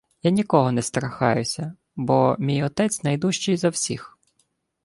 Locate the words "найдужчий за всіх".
3.03-4.17